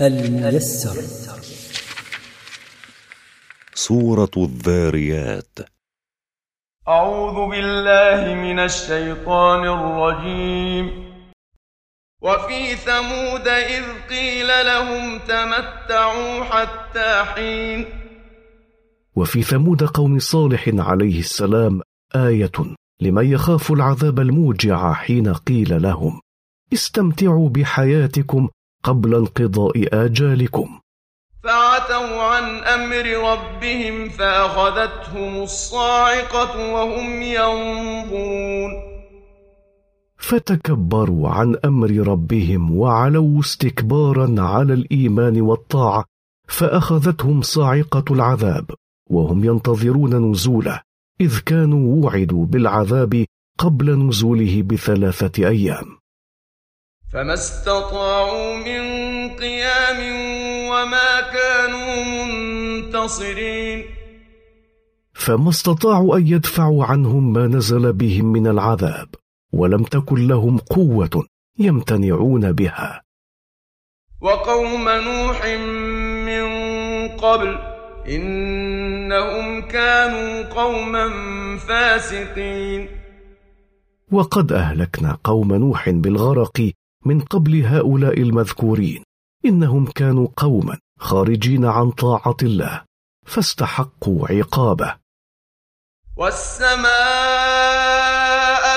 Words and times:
الميسر. 0.00 1.02
سورة 3.74 4.30
الذاريات. 4.36 5.58
أعوذ 6.88 7.50
بالله 7.50 8.34
من 8.34 8.58
الشيطان 8.58 9.64
الرجيم. 9.64 11.14
وفي 12.22 12.76
ثمود 12.76 13.48
إذ 13.48 13.84
قيل 14.10 14.46
لهم 14.46 15.18
تمتعوا 15.18 16.44
حتى 16.44 17.24
حين. 17.24 17.86
وفي 19.16 19.42
ثمود 19.42 19.82
قوم 19.84 20.18
صالح 20.18 20.70
عليه 20.78 21.18
السلام 21.18 21.80
آية 22.16 22.52
لمن 23.00 23.32
يخاف 23.32 23.72
العذاب 23.72 24.20
الموجع 24.20 24.92
حين 24.92 25.32
قيل 25.32 25.82
لهم 25.82 26.20
استمتعوا 26.72 27.48
بحياتكم 27.48 28.48
قبل 28.84 29.14
انقضاء 29.14 30.04
آجالكم. 30.04 30.68
فعتوا 31.44 32.22
عن 32.22 32.44
أمر 32.76 33.06
ربهم 33.32 34.08
فأخذتهم 34.08 35.42
الصاعقة 35.42 36.72
وهم 36.74 37.22
ينظرون. 37.22 38.94
فتكبروا 40.16 41.28
عن 41.28 41.56
أمر 41.64 41.90
ربهم 41.90 42.76
وعلوا 42.76 43.40
استكبارا 43.40 44.34
على 44.38 44.74
الإيمان 44.74 45.40
والطاعة 45.40 46.04
فأخذتهم 46.48 47.42
صاعقة 47.42 48.04
العذاب 48.10 48.70
وهم 49.10 49.44
ينتظرون 49.44 50.30
نزوله 50.30 50.80
إذ 51.20 51.38
كانوا 51.38 52.04
وعدوا 52.04 52.46
بالعذاب 52.46 53.24
قبل 53.58 53.98
نزوله 53.98 54.62
بثلاثة 54.62 55.48
أيام. 55.48 56.03
فما 57.14 57.34
استطاعوا 57.34 58.56
من 58.56 58.82
قيام 59.36 59.98
وما 60.70 61.20
كانوا 61.20 62.04
منتصرين. 62.04 63.84
فما 65.14 65.50
استطاعوا 65.50 66.16
أن 66.16 66.26
يدفعوا 66.26 66.84
عنهم 66.84 67.32
ما 67.32 67.46
نزل 67.46 67.92
بهم 67.92 68.24
من 68.24 68.46
العذاب 68.46 69.08
ولم 69.52 69.82
تكن 69.82 70.28
لهم 70.28 70.58
قوة 70.58 71.24
يمتنعون 71.58 72.52
بها. 72.52 73.02
وقوم 74.20 74.88
نوح 74.88 75.46
من 76.26 76.46
قبل 77.08 77.58
إنهم 78.08 79.62
كانوا 79.62 80.42
قوما 80.42 81.08
فاسقين. 81.58 82.88
وقد 84.12 84.52
أهلكنا 84.52 85.18
قوم 85.24 85.54
نوح 85.54 85.90
بالغرق 85.90 86.72
من 87.04 87.20
قبل 87.20 87.64
هؤلاء 87.64 88.20
المذكورين. 88.20 89.04
إنهم 89.46 89.86
كانوا 89.86 90.28
قوما 90.36 90.78
خارجين 90.98 91.64
عن 91.64 91.90
طاعة 91.90 92.36
الله 92.42 92.82
فاستحقوا 93.26 94.28
عقابه. 94.28 94.94
والسماء 96.16 96.84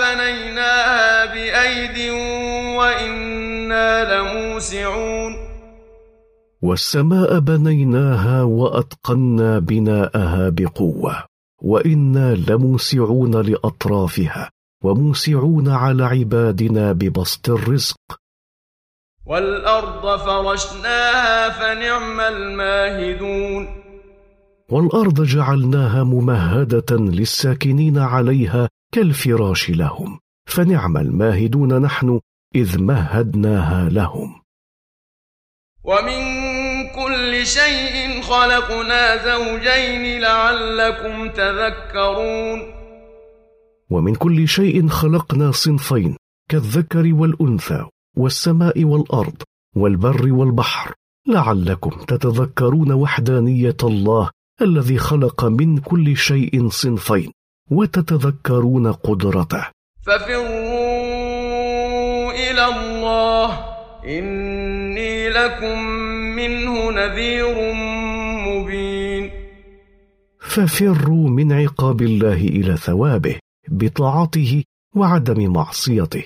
بنيناها 0.00 1.24
بأيد 1.24 2.10
وإنا 2.78 4.20
لموسعون. 4.20 5.50
والسماء 6.62 7.38
بنيناها 7.38 8.42
وأتقنا 8.42 9.58
بناءها 9.58 10.48
بقوة 10.48 11.24
وإنا 11.62 12.34
لموسعون 12.34 13.36
لأطرافها. 13.36 14.50
وموسعون 14.84 15.68
على 15.68 16.04
عبادنا 16.04 16.92
ببسط 16.92 17.50
الرزق. 17.50 17.96
والأرض 19.26 20.18
فرشناها 20.18 21.48
فنعم 21.48 22.20
الماهدون. 22.20 23.82
والأرض 24.70 25.22
جعلناها 25.22 26.04
ممهدة 26.04 26.96
للساكنين 26.96 27.98
عليها 27.98 28.68
كالفراش 28.92 29.70
لهم 29.70 30.20
فنعم 30.46 30.96
الماهدون 30.96 31.82
نحن 31.82 32.20
إذ 32.54 32.82
مهدناها 32.82 33.88
لهم. 33.88 34.40
ومن 35.84 36.22
كل 36.88 37.46
شيء 37.46 38.22
خلقنا 38.22 39.16
زوجين 39.16 40.20
لعلكم 40.20 41.28
تذكرون. 41.28 42.79
ومن 43.90 44.14
كل 44.14 44.48
شيء 44.48 44.88
خلقنا 44.88 45.50
صنفين 45.50 46.16
كالذكر 46.50 47.14
والأنثى 47.14 47.84
والسماء 48.16 48.84
والأرض 48.84 49.42
والبر 49.76 50.32
والبحر. 50.32 50.94
لعلكم 51.28 51.90
تتذكرون 51.90 52.92
وحدانية 52.92 53.76
الله 53.82 54.30
الذي 54.62 54.98
خلق 54.98 55.44
من 55.44 55.78
كل 55.78 56.16
شيء 56.16 56.68
صنفين 56.68 57.32
وتتذكرون 57.70 58.92
قدرته. 58.92 59.66
ففروا 60.02 60.50
إلى 62.32 62.64
الله 62.64 63.58
إني 64.06 65.28
لكم 65.28 65.78
منه 66.36 66.90
نذير 66.90 67.74
مبين. 68.48 69.30
ففروا 70.40 71.28
من 71.28 71.52
عقاب 71.52 72.02
الله 72.02 72.40
إلى 72.44 72.76
ثوابه 72.76 73.38
بطاعته 73.70 74.64
وعدم 74.96 75.52
معصيته. 75.52 76.24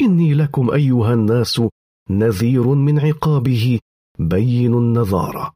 إني 0.00 0.34
لكم 0.34 0.70
أيها 0.70 1.14
الناس 1.14 1.62
نذير 2.10 2.66
من 2.66 3.00
عقابه 3.00 3.78
بين 4.18 4.74
النذاره 4.74 5.52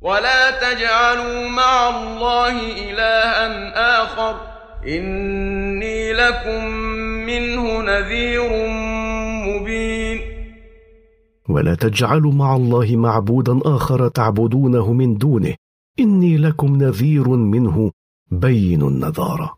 ولا 0.00 0.50
تجعلوا 0.50 1.48
مع 1.48 1.88
الله 1.88 2.52
إلها 2.90 4.02
آخر. 4.04 4.40
إني 4.86 6.12
لكم 6.12 6.64
منه 7.26 7.82
نذير 7.82 8.48
مبين. 9.46 10.20
ولا 11.48 11.74
تجعلوا 11.74 12.32
مع 12.32 12.56
الله 12.56 12.96
معبودا 12.96 13.60
آخر 13.64 14.08
تعبدونه 14.08 14.92
من 14.92 15.18
دونه. 15.18 15.54
إني 16.00 16.36
لكم 16.36 16.76
نذير 16.76 17.28
منه 17.28 17.90
بين 18.30 18.82
النذاره 18.82 19.57